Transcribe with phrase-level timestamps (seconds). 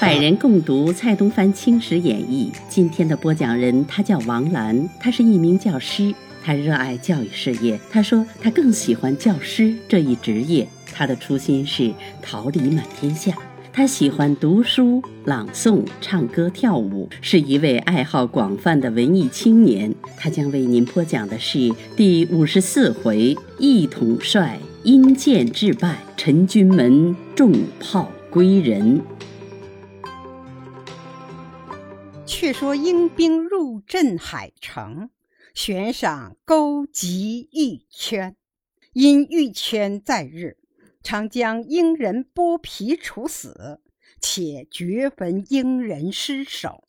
[0.00, 2.52] 百人共读蔡东藩青史演义。
[2.68, 7.80] 今天的播讲人，他叫王兰，他是一名教师，他热爱教育事业。
[7.90, 10.68] 他说，他更喜欢教师这一职业。
[10.92, 13.32] 他的初心是桃李满天下。
[13.76, 19.92] 他喜欢读书、朗诵、唱歌、跳舞，是一位爱好广泛的文艺青年。
[20.16, 29.02] 他将为您播讲的是第五十四回：一统帅因箭致败，陈军门重炮归人。
[32.24, 35.10] 却说英兵入镇海城，
[35.52, 38.36] 悬赏钩击玉圈，
[38.92, 40.58] 因玉圈在日，
[41.04, 43.80] 常将英人剥皮处死，
[44.20, 46.88] 且掘焚英人尸首，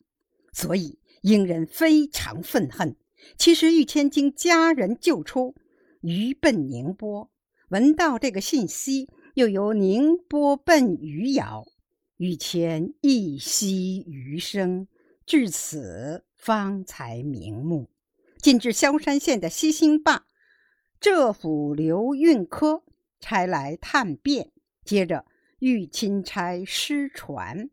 [0.52, 2.96] 所以英人非常愤恨。
[3.36, 5.54] 其实玉谦经家人救出，
[6.00, 7.30] 于奔宁波，
[7.68, 11.66] 闻到这个信息，又由宁波奔余姚，
[12.16, 14.88] 玉谦一息余生。
[15.26, 17.90] 至此方才瞑目。
[18.38, 20.24] 进至萧山县的西兴坝，
[21.00, 22.84] 浙府刘运科
[23.28, 24.52] 差来探便，
[24.84, 25.24] 接着
[25.58, 27.70] 御钦差失传，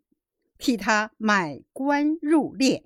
[0.57, 2.85] 替他买官入列。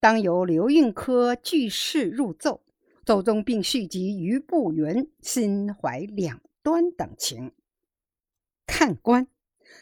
[0.00, 2.62] 当由刘运科据事入奏，
[3.04, 7.52] 奏中并续集于步云心怀两端等情。
[8.64, 9.28] 看官，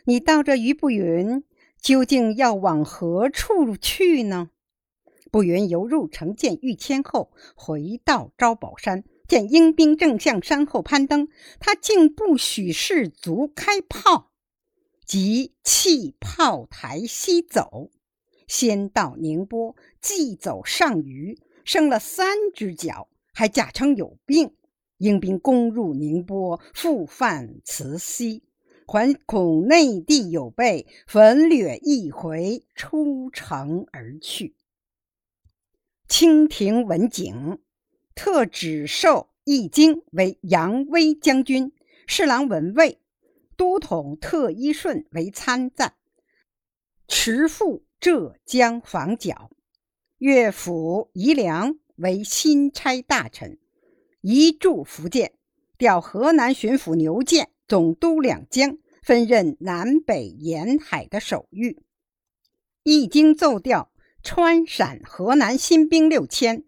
[0.05, 1.45] 你到这于步云。
[1.79, 4.51] 究竟要往何处去呢？
[5.31, 14.31] 步云由入城见玉谦后，回到招宝山，见英兵正向山后攀登，他竟不许士卒开炮，
[15.05, 17.91] 即弃炮台西走，
[18.47, 24.55] 先到宁波，即走上虞，生了三只脚，还假称有病。
[24.99, 28.43] 英兵攻入宁波，复犯慈溪。
[28.87, 34.55] 还恐内地有备，焚掠一回，出城而去。
[36.09, 37.59] 清廷文景
[38.17, 41.71] 特指授易经为扬威将军，
[42.09, 42.99] 侍郎文卫、
[43.57, 45.95] 都统特一顺为参赞，
[47.07, 49.53] 持赴浙江防剿。
[50.19, 53.59] 岳府宜良为钦差大臣，
[54.23, 55.35] 移驻福建，
[55.77, 57.51] 调河南巡抚牛建。
[57.69, 61.83] 总督两江分任南北沿海的守御，
[62.85, 63.91] 一经奏调
[64.23, 66.63] 川陕河南新兵六千，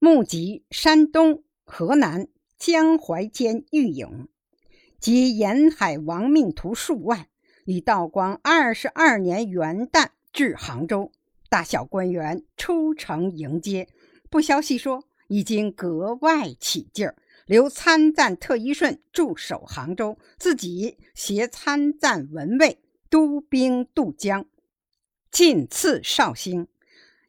[0.00, 4.28] 募集山东、河南江淮间御勇
[5.00, 7.26] 及沿海亡命徒数万，
[7.64, 11.10] 于道光二十二年元旦至杭州，
[11.48, 13.88] 大小官员出城迎接。
[14.30, 17.16] 不消息说，已经格外起劲儿。
[17.46, 22.78] 留参赞特一顺驻守杭州，自己携参赞文卫
[23.10, 24.46] 督兵渡江，
[25.32, 26.68] 进次绍兴。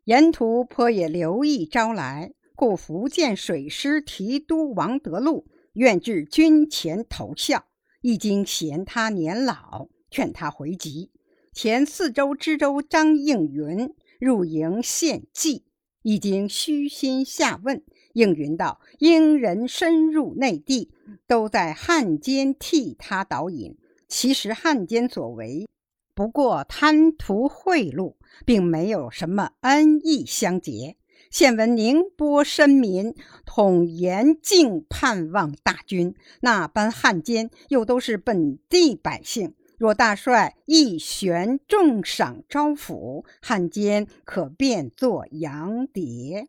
[0.04, 7.64] 沿途颇也留意招来，故福建水师提督王德禄愿至军前投效，
[8.02, 11.10] 一经嫌他年老，劝他回籍。
[11.54, 15.64] 前四州知州张应云入营献计，
[16.02, 17.82] 已经虚心下问。
[18.12, 20.92] 应云道：“英人深入内地，
[21.26, 23.78] 都在汉奸替他导引。
[24.10, 25.66] 其实汉奸所为，
[26.14, 28.16] 不过贪图贿赂，
[28.46, 30.98] 并没有什么恩义相结。
[31.30, 33.14] 现闻宁波深民
[33.46, 39.54] 统严敬盼望大军，那般汉奸又都是本地百姓。
[39.78, 46.48] 若大帅一悬重赏招抚，汉奸可变作洋谍。”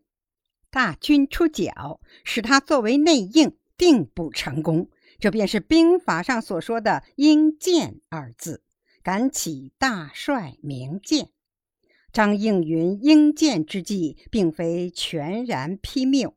[0.71, 4.89] 大军出剿，使他作为内应，定不成功。
[5.19, 8.63] 这便是兵法上所说的“应剑”二字。
[9.03, 11.31] 敢起大帅明鉴。
[12.13, 16.35] 张应云应见之计，并非全然批谬，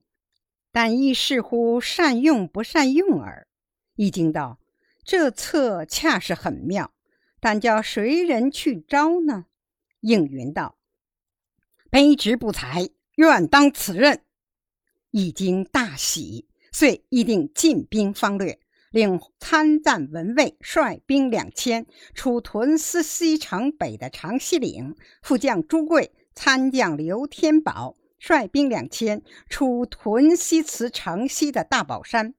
[0.72, 3.48] 但亦似乎善用不善用耳。
[3.96, 4.60] 易经道
[5.04, 6.94] ：“这策恰是很妙，
[7.40, 9.46] 但叫谁人去招呢？”
[10.02, 10.78] 应云道
[11.92, 14.24] ：“卑职不才。”愿当此任，
[15.12, 18.60] 已经大喜，遂议定进兵方略，
[18.94, 32.36] 令参赞文卫率兵两千出屯司西城北的长西岭，副将朱贵、参将刘天宝率兵两千出屯西祠城西的大宝山，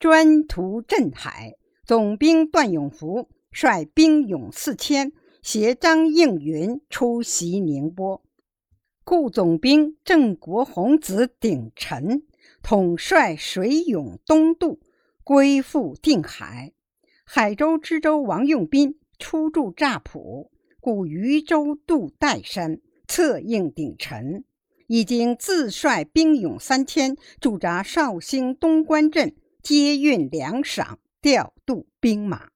[0.00, 1.54] 专图镇海。
[1.86, 5.12] 总兵段永福率兵勇四千，
[5.42, 8.20] 携张应云出袭宁波。
[9.04, 12.24] 故总兵郑国洪子鼎臣
[12.64, 14.80] 统帅水勇东渡，
[15.24, 16.72] 归附定海。
[17.24, 24.44] 海州知州王用宾出驻乍浦，故渝州渡岱山，策应鼎臣。
[24.86, 32.50] 已经自率兵勇三千驻扎绍兴东关镇，接运粮饷，调度兵马。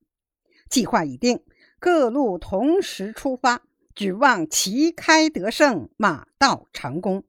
[0.68, 1.40] 计划已定，
[1.80, 3.62] 各路同时出发，
[3.94, 7.24] 指望旗开得胜，马到成功。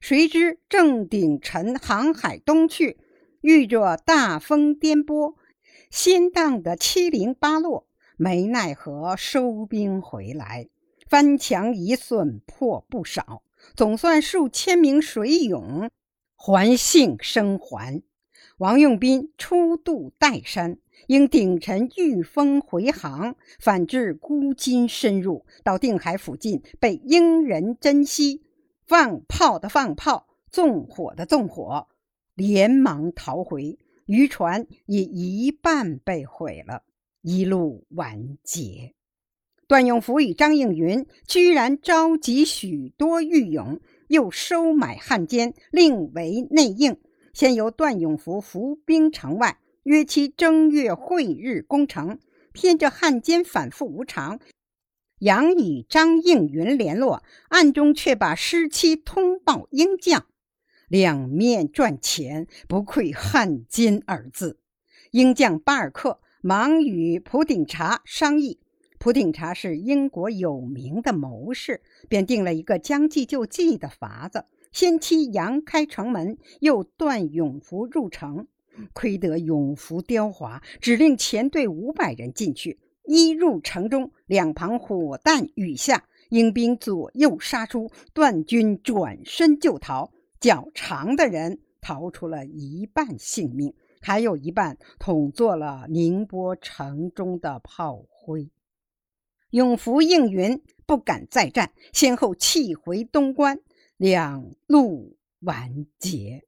[0.00, 2.98] 谁知正鼎臣航海东去，
[3.46, 5.36] 遇着大风颠簸，
[5.88, 10.68] 先荡得七零八落，没奈何收兵回来，
[11.08, 13.44] 翻墙一损破不少。
[13.76, 15.88] 总算数千名水勇
[16.34, 18.02] 还幸生还。
[18.58, 28.42] 王用宾初渡岱山，因鼎臣御风回航，反至孤津深入，到定海附近被英人珍惜，
[28.88, 31.86] 放炮的放炮，纵火的纵火，
[32.36, 33.76] 连忙逃回。
[34.06, 36.84] 渔船也一半被毁了，
[37.22, 38.94] 一路完结。
[39.66, 46.96] 段永福与张应云居然召集许多狱勇，又收买汉奸，另为内应。
[47.32, 52.20] 先由段永福伏兵城外，约期正月晦日攻城。
[52.52, 54.38] 偏这汉奸反复无常，
[55.18, 60.26] 杨与张应云联络，暗中却把失期通报英将。
[60.88, 64.58] 两面赚钱，不愧汉奸二字。
[65.10, 68.60] 英将巴尔克忙与普鼎察商议。
[68.98, 78.46] 普鼎察是英国有名的谋士，便定了一个将计就计的法子：先期杨开城门，又断永福入城。
[78.92, 82.78] 亏得永福刁滑，指令前队五百人进去。
[83.04, 90.12] 一入城中，两旁火弹雨下，英兵左右杀出，段军转身就逃。
[90.40, 98.50] 较长的人逃出了一半性命，还有一半捅做了宁波城中的炮灰。
[99.50, 103.60] 永福、应云不敢再战，先后弃回东关，
[103.96, 106.44] 两路完结。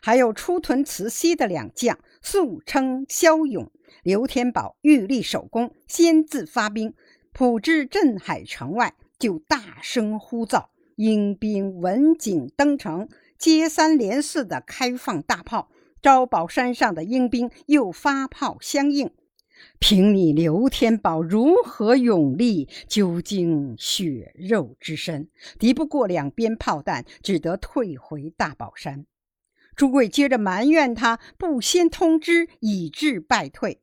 [0.00, 3.70] 还有出屯慈溪的两将，素称骁勇。
[4.04, 6.94] 刘天宝欲立首功，先自发兵，
[7.32, 10.68] 普至镇海城外，就大声呼噪。
[11.00, 13.08] 英兵闻警登城，
[13.38, 15.70] 接三连四的开放大炮。
[16.02, 19.10] 招宝山上的英兵又发炮相应。
[19.78, 29.06] 凭你刘天宝如何勇力，究竟血肉之身，敌不过两边炮弹，只得退回大宝山。
[29.74, 33.80] 朱贵接着埋怨他不先通知，以致败退。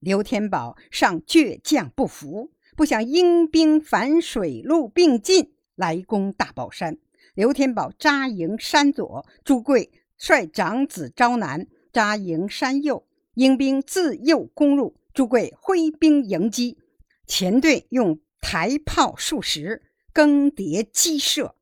[0.00, 6.98] 刘天宝尚倔强不服，不想英兵反水陆并进来攻大宝山。
[7.34, 14.96] 刘天宝扎营山左，朱贵率长子招南扎营山右，英兵自右攻入。
[15.14, 16.78] 朱贵挥兵迎击，
[17.26, 19.82] 前队用台炮数十
[20.12, 21.54] 更迭击射，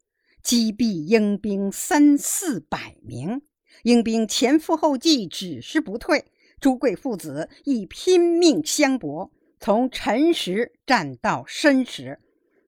[0.42, 3.42] 击毙英兵三四百名。
[3.82, 6.24] 英兵前赴后继，只是不退。
[6.58, 9.30] 朱贵父子亦拼命相搏，
[9.60, 12.18] 从辰时战到申时，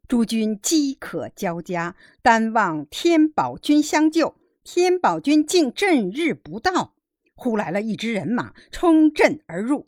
[0.08, 4.37] 诸军饥渴交加，单望天宝军相救。
[4.64, 6.94] 天宝军竟阵日不到，
[7.34, 9.87] 忽来了一支人马冲阵而入。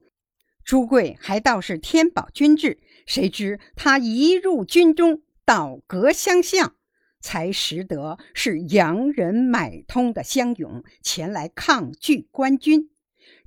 [0.62, 6.74] 朱贵还道是天宝军至，谁知他一入军中，倒戈相向，
[7.22, 12.90] 才识得是洋人买通的乡勇前来抗拒官军。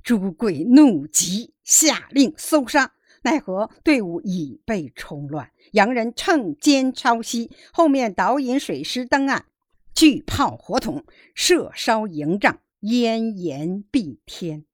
[0.02, 9.46] 朱贵怒极，下令搜杀，奈何队伍已被冲乱，洋人趁奸抄袭，后面导引水师登岸，
[9.94, 14.66] 巨炮火筒射烧营帐，烟炎蔽天。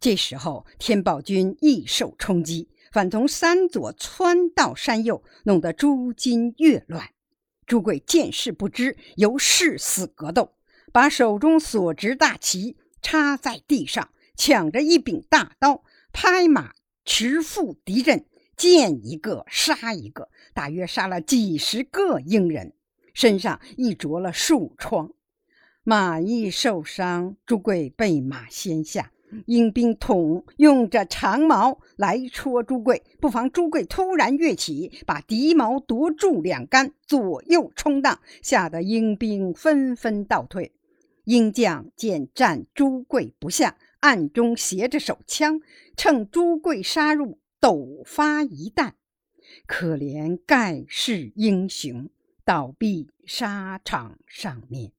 [0.00, 7.10] 这时候，天宝军亦受冲击，反从山左窜到山右，弄得诸军越乱。
[7.66, 10.54] 朱贵见势不知，由誓死格斗，
[10.90, 16.72] 把手中所执大旗插在地上，抢着一柄大刀，拍马
[17.12, 18.24] 驰赴敌阵，
[18.56, 22.72] 见一个杀一个，大约杀了几十个英人，
[23.12, 25.10] 身上亦着了数疮，
[25.82, 27.34] 马亦受伤。
[27.44, 29.10] 朱贵被马先下。
[29.46, 40.72] 英兵统用着长矛来戳朱贵，不妨朱贵突然跃起，把敌矛夺住两杆，左右冲荡，吓得英兵纷纷倒退。
[41.24, 45.60] 英将见战朱贵不下，暗中携着手枪，
[45.96, 48.96] 趁朱贵杀入，斗发一弹。
[49.66, 52.08] 可怜盖世英雄，
[52.44, 54.92] 倒毙沙场上面。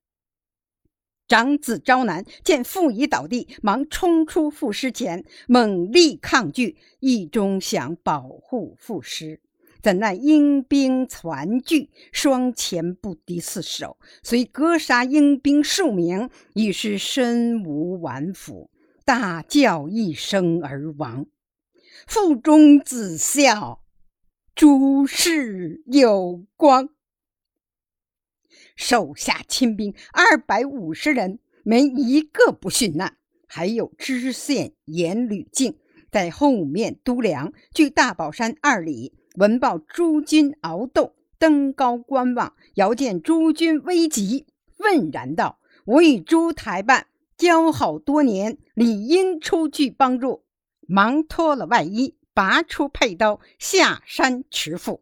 [1.27, 9.39] 长子昭南见父已倒地，忙冲出父尸前，猛力抗拒，意中想保护父尸。
[9.81, 18.69] 怎奈英兵攒聚，双前不敌四手，遂割杀英兵数名，已是身无完肤，
[19.03, 21.25] 大叫一声而亡。
[22.07, 23.83] 腹中子笑，
[24.55, 26.89] 诸事有光。
[28.75, 33.17] 手下亲兵二百五十人，没一个不殉难。
[33.47, 35.77] 还有知县严吕敬
[36.09, 39.13] 在后面督粮，距大宝山二里。
[39.35, 44.45] 闻报诸军熬斗，登高观望，遥见诸军危急，
[44.77, 47.07] 愤然道：“我与诸台办
[47.41, 50.43] 交好多年，理应出去帮助。”
[50.87, 55.01] 忙脱了外衣，拔出佩刀，下山持斧。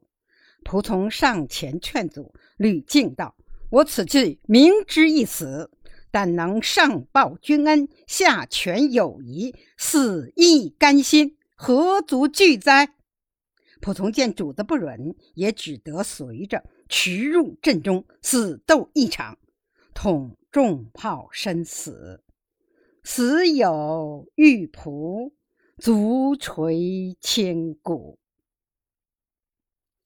[0.63, 3.36] 仆从上前劝阻，吕敬道
[3.69, 5.69] ：“我此去明知一死，
[6.12, 12.93] 但能上报君恩，下全友谊，死亦甘心，何足惧哉？”
[13.81, 19.38] 仆从见主子不忍，也只得随着驰入阵中，死斗一场，
[19.93, 22.24] 捅重炮身死。
[23.12, 25.32] 死有玉仆，
[25.80, 28.20] 足垂千古。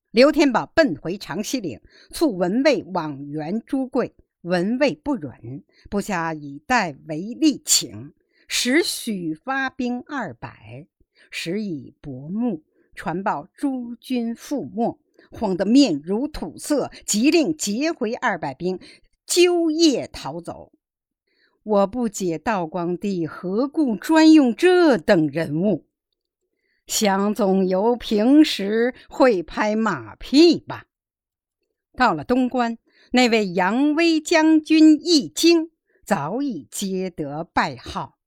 [0.10, 1.82] 刘天宝奔回长西岭，
[2.12, 8.14] 促文卫往援朱贵，文卫不忍，部下以代为力请，
[8.48, 10.88] 时许发兵二百，
[11.30, 12.64] 时以薄暮。
[12.96, 14.98] 传报诸军覆没，
[15.30, 18.80] 慌得面如土色，急令截回二百兵，
[19.26, 20.72] 究夜逃走。
[21.64, 25.86] 我不解道光帝何故专用这等人物，
[26.86, 30.88] 想总由平时会拍马屁吧。
[31.96, 32.78] 到了东关，
[33.12, 35.72] 那位扬威将军一惊，
[36.04, 38.18] 早已接得拜号，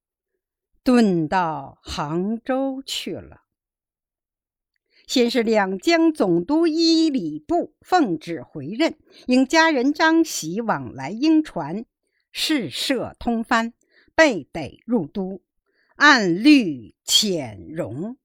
[0.83, 3.43] 遁到杭州去了。
[5.07, 11.85] 先是两江总督伊礼部奉旨回任，因家人张喜往来英船，
[12.39, 13.73] 事涉通番，
[14.15, 15.41] 被逮入都，
[15.95, 18.19] 按律遣容。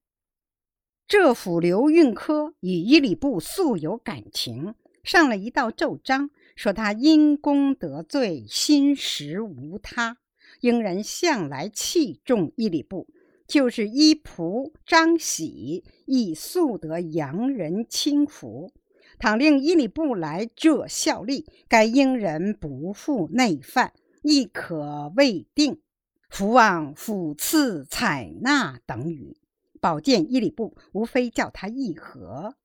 [1.07, 10.17] 浙府刘运科与伊礼部素有感情，上了一道奏章，说他因公得罪，心实无他。
[10.59, 13.07] 英人向来器重伊礼部。
[13.47, 18.73] 就是依仆张喜亦素得洋人轻服，
[19.19, 23.91] 倘令伊礼部来这效力，该英人不负内犯，
[24.21, 25.81] 亦可未定。
[26.29, 29.35] 福望抚赐采纳等语，
[29.81, 32.55] 保荐伊礼部，无非叫他议和。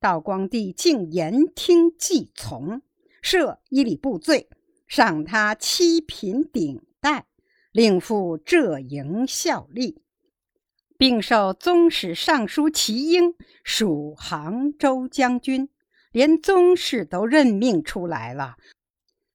[0.00, 2.82] 道光帝竟言听计从，
[3.22, 4.48] 赦伊礼部罪，
[4.88, 7.26] 赏他七品顶戴，
[7.70, 10.02] 令赴浙营效力。
[10.98, 15.68] 并授宗室尚书齐英属杭州将军，
[16.10, 18.56] 连宗室都任命出来了。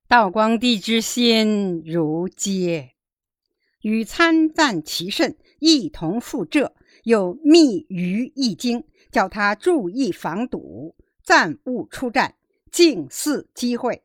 [0.09, 2.91] 道光帝之心如皆，
[3.81, 6.73] 与参赞其甚，一同赴浙，
[7.03, 12.35] 又密于易经，叫他注意防堵，暂勿出战，
[12.71, 14.01] 静伺机会。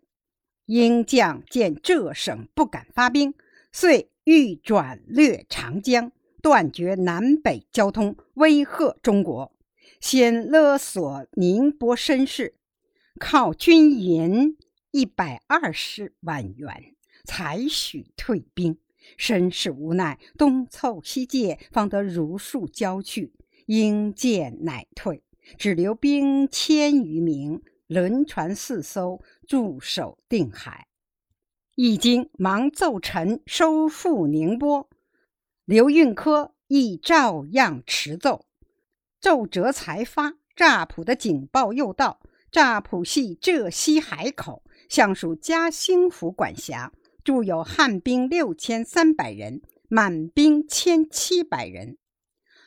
[0.66, 3.34] 英将见浙省不敢发兵，
[3.70, 6.10] 遂欲转略长江。
[6.42, 9.52] 断绝南北交通，威吓中国。
[10.00, 12.56] 先勒索宁波绅士，
[13.20, 14.56] 靠军银
[14.92, 16.94] 一百二十万元，
[17.24, 18.78] 才许退兵。
[19.16, 23.32] 身世无奈，东凑西借，方得如数交去。
[23.66, 25.22] 应见乃退，
[25.56, 30.86] 只留兵千余名，轮船四艘，驻守定海。
[31.74, 34.90] 易经忙奏臣收复宁波。
[35.64, 38.44] 刘运科亦照样持奏，
[39.18, 42.20] 奏折才发，乍浦的警报又到。
[42.50, 46.92] 乍浦系浙西海口，相属嘉兴府管辖，
[47.24, 51.96] 驻有汉兵六千三百人，满兵千七百人。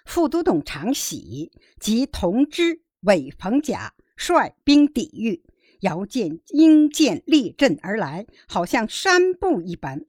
[0.05, 5.43] 副都统常喜及同知韦鹏甲率兵抵御，
[5.81, 10.03] 遥见英舰列阵而来，好像山布一般。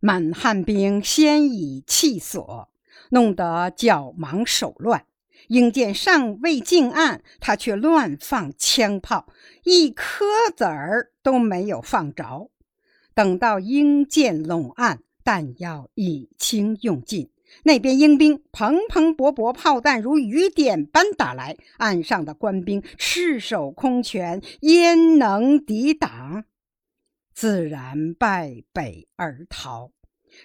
[0.00, 2.70] 满汉兵先以气所，
[3.10, 5.04] 弄得脚忙手乱。
[5.48, 9.26] 英舰尚未进岸，他却乱放枪炮，
[9.64, 10.24] 一颗
[10.56, 12.50] 子儿都没有放着。
[13.14, 17.30] 等到英舰拢岸，弹药已经用尽，
[17.62, 26.44] 那边英兵蓬蓬勃勃，炮弹如雨点般打来，岸上的官兵赤手空拳，焉能抵挡？
[27.32, 29.90] 自然败北而逃。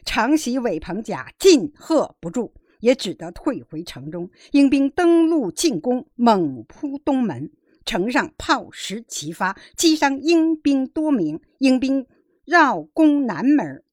[0.06, 4.30] 常喜、韦鹏甲进贺不住，也只得退回城中。
[4.52, 7.50] 英兵登陆进攻，猛扑东门，
[7.86, 11.40] 城上炮石齐发，击伤英兵多名。
[11.60, 12.06] 英兵
[12.44, 13.84] 绕攻南门，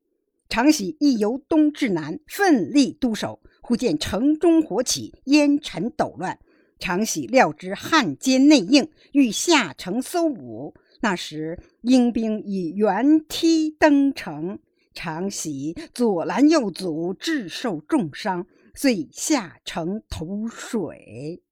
[0.49, 3.41] 常喜亦由东至南，奋力督守。
[3.63, 6.39] 忽见城中火起，烟尘抖乱。
[6.79, 10.75] 常喜料知汉奸内应，欲下城搜捕。
[11.01, 14.59] 那时英兵已原梯登城。
[14.95, 18.47] 常喜左拦右阻，致受重伤，
[18.81, 21.43] 遂下城投水。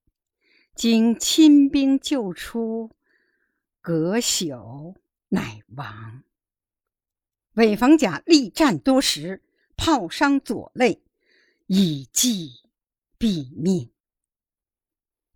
[0.76, 2.92] 经亲兵救出，
[3.80, 4.94] 隔宿
[5.30, 6.22] 乃亡。
[7.54, 9.42] 韦逢甲力战多时，
[9.76, 11.02] 炮伤左肋，
[11.66, 12.60] 以计
[13.18, 13.90] 毙命。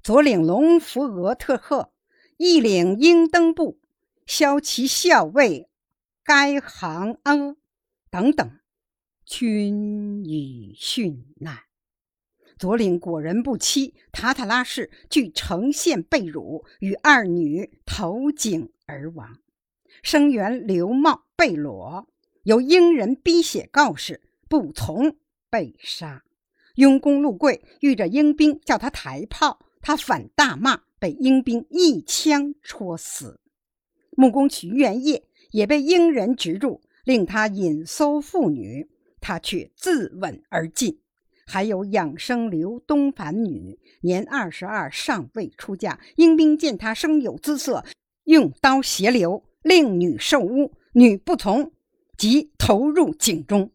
[0.00, 1.92] 左领龙福额特赫，
[2.37, 3.80] 一领英登部，
[4.25, 5.68] 骁骑校尉
[6.23, 7.56] 该行阿。
[8.11, 8.61] 等等，
[9.25, 11.64] 均已殉难。
[12.61, 19.38] 左领果仁不期塔塔拉氏据城县被辱，与二女投井而亡。
[20.02, 22.07] 生员刘茂被裸，
[22.43, 25.17] 由英人逼写告示，不从，
[25.49, 26.23] 被杀。
[26.75, 33.40] 雍公陆贵遇着英兵，叫他抬炮，他反大骂，被英兵一枪戳死。
[34.11, 36.83] 木工徐元业也被英人执住。
[37.05, 38.87] 令他引搜妇女，
[39.23, 41.00] 他却自刎而尽。
[41.50, 45.99] 还有养生刘东凡女，年二十二，尚未出嫁。
[46.14, 47.85] 英兵见她生有姿色，
[48.23, 51.73] 用刀胁刘，令女受诬，女不从，
[52.16, 53.73] 即投入井中。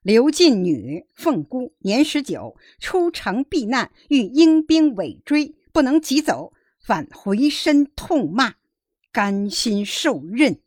[0.00, 8.54] 刘进女凤姑，年十九，出城避难，遇英兵尾追，不能急走，反回身痛骂，
[9.12, 10.58] 甘心受任。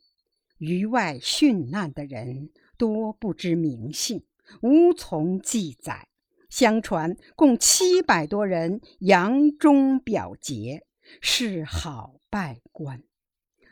[0.59, 4.21] 于外殉难的人多不知名姓，
[4.61, 6.07] 无从记载。
[6.49, 10.85] 相传共七百多人扬中表节，
[11.21, 13.03] 是好拜官。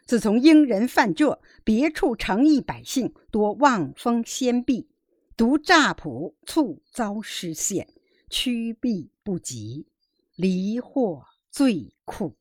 [0.06, 4.90] 自从英人犯浙，别处城邑百姓多望风先避，
[5.38, 7.88] 独乍浦猝遭失陷，
[8.30, 9.88] 趋避不及，
[10.36, 12.36] 离祸最酷。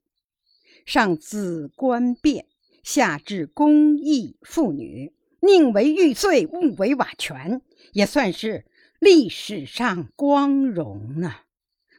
[0.85, 2.47] 上子官变。
[2.83, 5.13] 下至公益妇女，
[5.45, 7.63] 宁为玉碎，勿为瓦全，
[7.95, 8.65] 也算是
[9.01, 11.35] 历史上光荣呢。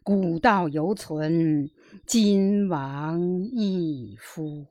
[0.01, 1.69] 古道犹存，
[2.07, 4.67] 今王亦夫。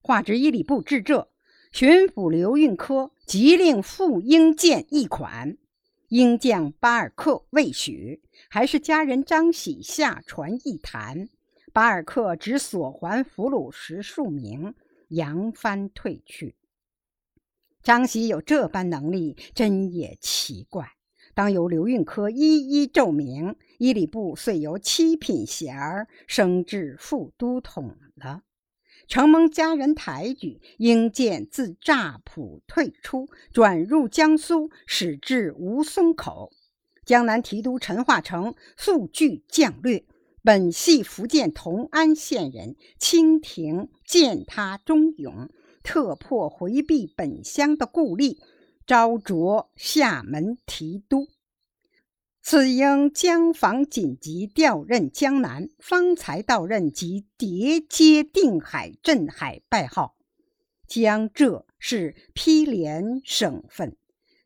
[0.00, 1.28] 画职伊礼部至这，
[1.72, 5.58] 巡抚刘运科急令赴英舰一款，
[6.10, 11.28] 英将巴尔克未许，还是家人张喜下船一谈。
[11.72, 14.76] 巴尔克只索还俘虏十数名。
[15.08, 16.54] 扬帆退去。
[17.82, 20.92] 张喜有这般能力，真也奇怪。
[21.34, 28.42] 当由刘运科一一奏明，伊礼部遂由七品衔儿升至副都统了。
[29.06, 36.50] 承蒙家人抬举，英舰自乍浦退出，转入江苏，始至吴淞口。
[37.06, 40.04] 江南提督陈化成速具将略。
[40.42, 45.48] 本系福建同安县人，清廷见他忠勇，
[45.88, 48.36] 特破回避本乡的故吏，
[48.86, 51.28] 招擢厦门提督。
[52.42, 60.14] 此应江防紧急，调任江南，方才到任即叠接定海镇海拜号。
[60.86, 63.96] 江浙是毗连省份，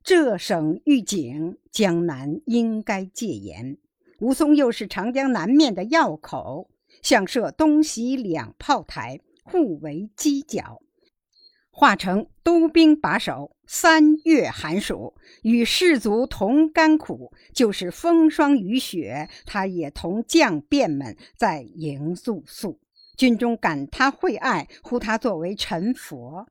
[0.05, 3.79] 浙省预警，江南应该戒严。
[4.21, 6.71] 吴淞又是长江南面的要口，
[7.03, 10.81] 向设东西两炮台，互为犄角。
[11.73, 13.57] 化成督兵把守。
[13.67, 22.79] 三月寒暑，与士卒同甘苦，就是风霜雨雪，他也同将便们在营宿宿。
[23.17, 26.47] 军中感他惠爱，呼他作为臣佛。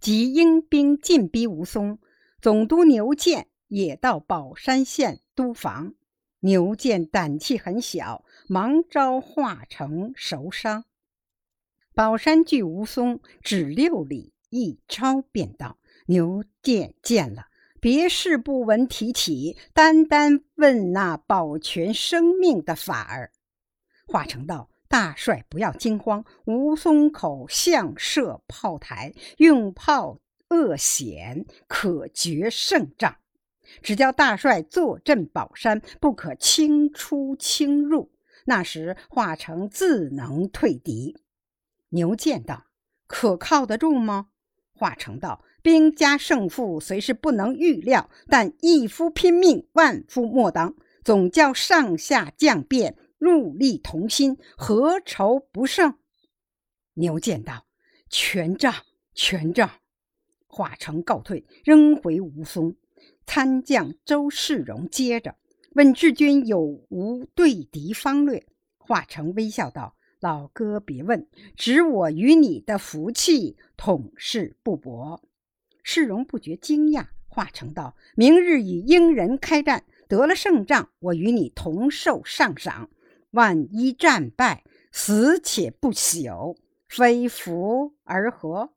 [0.00, 1.96] 及英兵进逼吴淞，
[2.42, 5.94] 总督牛建也到宝山县督防。
[6.40, 10.84] 牛建胆气很小，忙招化成熟伤。
[11.98, 15.78] 宝山距吴淞只六里，一超便到。
[16.06, 17.46] 牛见见了，
[17.80, 23.32] 别事不闻提起，单单问那保全生命的法儿。
[24.06, 33.16] 化成道：“大帅不要惊慌，吴淞口向设炮台，用炮恶险，可决胜仗。”
[33.82, 38.12] 只叫大帅坐镇宝山，不可轻出轻入。
[38.44, 41.16] 那时化成自能退敌。
[41.90, 42.66] 牛见道
[43.06, 44.28] ：“可靠得住吗？”
[44.72, 50.74] 华成道：“兵家胜负虽是不能预料，但一夫拼命，万夫莫当。
[51.02, 55.94] 总叫上下将变，戮力同心，何愁不胜？”
[56.94, 57.66] 牛见道
[58.10, 58.74] ：“全仗，
[59.14, 59.70] 全仗。”
[60.46, 62.76] 华成告退，扔回吴松。
[63.26, 65.36] 参将周世荣接着
[65.74, 68.46] 问志军有无对敌方略。
[68.78, 69.96] 华成微笑道。
[70.20, 75.22] 老哥，别问，只我与你的福气，统是不薄。
[75.84, 82.90] 世荣不觉惊讶，化成道：“明日与英人开战，得了胜仗，我与你同受上赏。
[83.30, 86.56] 万一战败，死且不朽，
[86.88, 88.72] 非福而何？”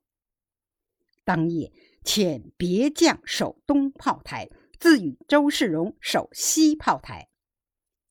[1.26, 1.74] 当夜，
[2.04, 4.48] 遣别将守东炮台，
[4.80, 7.30] 自与周世荣守西炮台。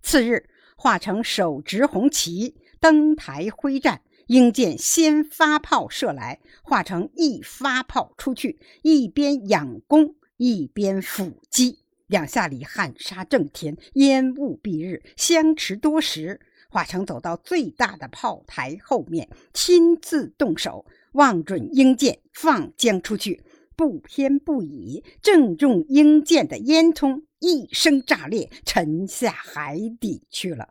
[0.03, 2.57] 次日，化成手执红旗。
[2.81, 16.41] 登台挥战，英箭先发炮射来，化成一发炮出去，一边仰弓，一边伏击，两下里喊杀震天，烟雾蔽日，相持多时。
[16.71, 23.43] 化成走到最大的炮台后面，亲自动手，望准英箭，放将出去，
[23.77, 30.69] 不偏不倚，正中英箭的烟囱，一声炸裂，沉下海底去了。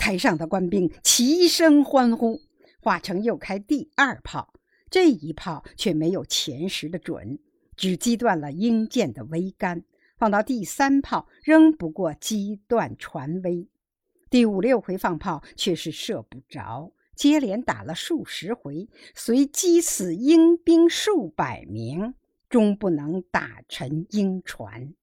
[0.00, 2.40] 台上的官兵齐声欢呼。
[2.80, 4.54] 华成又开第二炮，
[4.88, 7.38] 这一炮却没有前十的准，
[7.76, 9.84] 只击断了英舰的桅杆。
[10.16, 13.66] 放到第三炮，仍不过击断船桅。
[14.30, 22.14] 第五六回放炮却是射不着，接连打了数十回，虽击死英兵数百名，
[22.48, 24.94] 终不能打沉英船。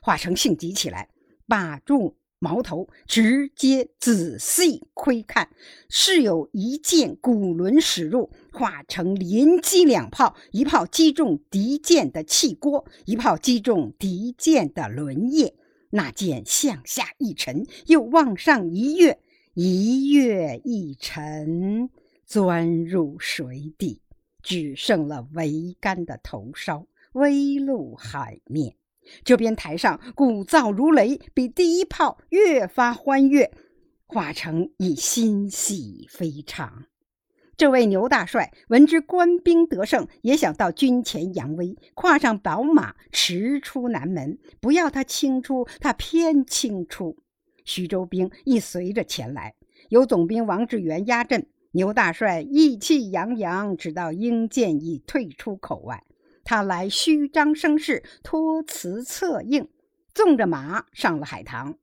[0.00, 1.10] 华成性急起来，
[1.46, 2.16] 把住。
[2.40, 5.48] 矛头直接仔细窥看，
[5.88, 15.54] 是有一箭骨轮驶入，化成连击两炮，一炮击中敌舰的气锅，一炮击中敌舰的轮叶。
[15.90, 19.18] 那箭向下一沉，又往上一跃，
[19.54, 21.88] 一跃一沉，
[22.24, 24.00] 钻入水底，
[24.42, 28.77] 只剩了桅杆的头梢微露海面。
[29.24, 33.50] 这边台上鼓噪如雷，比第一炮越发欢悦。
[34.06, 36.84] 华成已欣喜非常。
[37.56, 44.38] 这位牛大帅闻知官兵得胜，也想到军前扬威，跨上宝马驰出南门。
[44.60, 47.16] 不要他轻出，他偏轻出。
[47.64, 49.54] 徐州兵亦随着前来，
[49.88, 51.48] 有总兵王志元压阵。
[51.72, 56.02] 牛大帅意气洋洋，直到英舰已退出口外。
[56.48, 59.68] 他来虚张声势，托辞策应，
[60.14, 61.76] 纵着马上了海棠。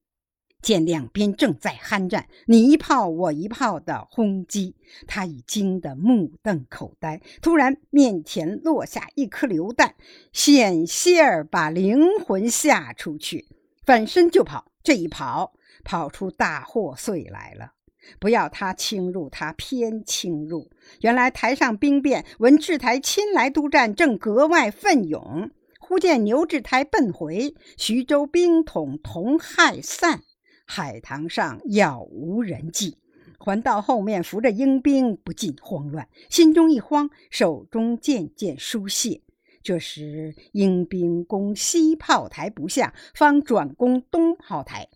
[0.60, 4.76] 见两边正在酣战，你一炮我一炮的轰击，
[5.06, 7.22] 他已惊得目瞪口呆。
[7.44, 9.94] 突然，面前落下一颗榴弹，
[10.34, 13.46] 险些儿把灵魂吓出去，
[13.86, 14.72] 反身就跑。
[14.82, 17.74] 这一跑，跑出大祸祟来了。
[18.20, 20.70] 不要他侵入，他偏侵入。
[21.02, 25.52] 原来台上兵变，闻志台亲来督战，正格外奋勇。
[25.80, 30.22] 忽见牛志台奔回，徐州兵统同害散，
[30.66, 32.98] 海棠上杳无人迹。
[33.38, 39.22] 还到后面扶着英兵，不禁慌乱，心中一慌，手中渐渐疏泄。
[39.62, 44.88] 这时英兵攻西炮台不下，方转攻东炮台。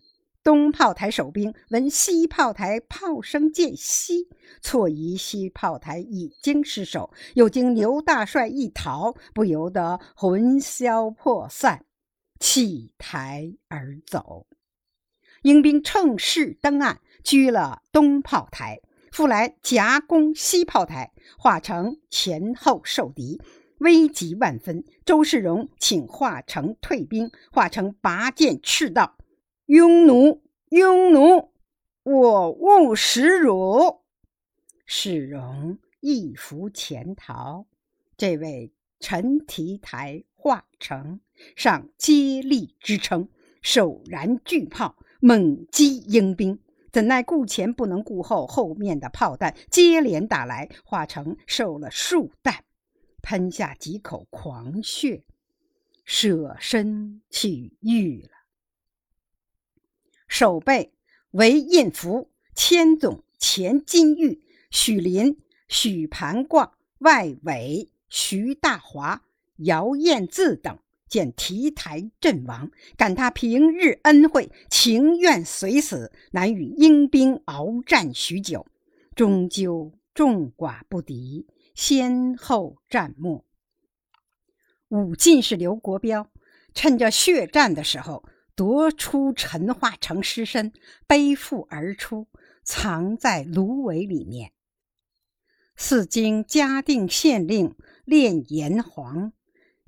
[0.42, 4.26] 东炮台守兵闻西炮台炮声渐息，
[4.62, 11.84] 错疑西炮台已经失守，又经牛大帅一逃，不由得魂消魄散，
[12.38, 14.46] 弃台而走。
[15.42, 18.80] 英兵乘势登岸，居了东炮台，
[19.12, 23.38] 复来夹攻西炮台，化成前后受敌，
[23.80, 24.82] 危急万分。
[25.04, 29.18] 周世荣请化成退兵，化成拔剑斥道。
[29.70, 31.52] 庸奴，庸奴，
[32.02, 34.00] 我勿使辱。
[34.84, 37.64] 世荣一伏潜逃。
[38.16, 41.20] 这位陈提台化成
[41.54, 43.28] 上接力支撑，
[43.62, 46.58] 手燃巨炮，猛击英兵。
[46.90, 52.64] 怎奈顾前不能顾后，后面的炮弹接连打来，化成受了数弹，
[53.22, 55.22] 喷下几口狂血，
[56.04, 58.39] 舍身取义了。
[60.30, 60.92] 守备
[61.32, 64.40] 为印福、千总、钱金玉、
[64.70, 65.36] 许林、
[65.68, 69.22] 许盘卦、外委徐大华、
[69.56, 78.64] 姚燕字等，见提台阵亡，感他平日恩惠，情愿随死，难与英兵鏖战许久，
[79.16, 83.44] 终究众寡不敌，先后战没。
[84.88, 86.30] 武进士刘国标
[86.72, 88.24] 趁着血战的时候，
[88.60, 90.74] 夺出陈化成尸身，
[91.06, 92.28] 背负而出，
[92.62, 94.52] 藏在芦苇里面。
[95.76, 99.32] 四经嘉定县令练炎黄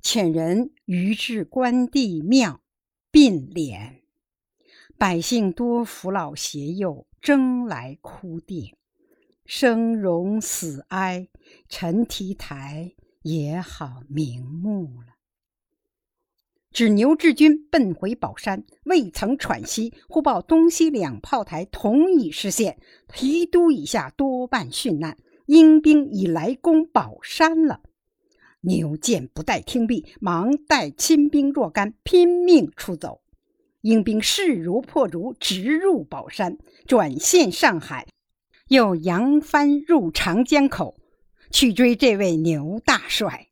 [0.01, 2.63] 遣人于至关帝庙，
[3.11, 4.01] 并敛。
[4.97, 8.73] 百姓多扶老携幼，争来哭奠，
[9.45, 11.29] 生荣死哀，
[11.69, 15.12] 陈提台也好瞑目了。
[16.73, 22.79] 只牛志军奔回宝山，未曾喘息，忽报东西两炮台同已失陷，
[23.13, 27.81] 提督以下多半殉难，英兵已来攻宝山了。
[28.61, 33.21] 牛见不待听毕，忙带亲兵若干，拼命出走。
[33.81, 36.57] 英兵势如破竹，直入宝山，
[36.87, 38.07] 转陷上海，
[38.69, 40.95] 又扬帆入长江口，
[41.51, 43.49] 去追这位牛大帅。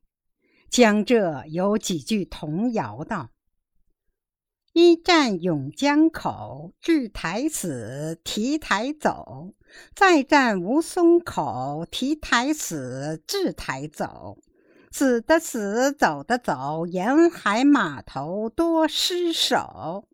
[0.72, 3.32] 江浙有几句童谣道
[4.72, 9.54] ：“一战永江口，至台死，提台走；
[9.94, 14.38] 再战吴淞口，提台死，至台走。
[14.94, 20.08] 死的死，走的走，沿海码头多失守。”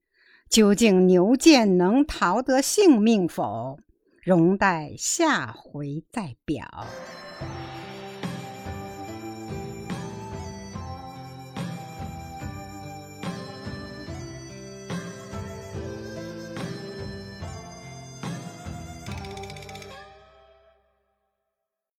[0.49, 3.77] 究竟牛健能逃得性命否？
[4.23, 6.87] 容待下回再表。